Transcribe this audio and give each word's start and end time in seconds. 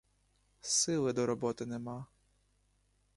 Сили 0.61 1.13
до 1.13 1.25
роботи 1.25 1.65
нема. 1.65 2.05